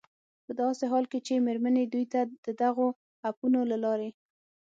په 0.45 0.51
داسې 0.61 0.83
حال 0.91 1.05
کې 1.11 1.19
چې 1.27 1.43
مېرمنې 1.45 1.83
دوی 1.93 2.05
ته 2.13 2.21
د 2.45 2.47
دغو 2.61 2.87
اپونو 3.29 3.59
له 3.71 3.77
لارې 3.83 4.09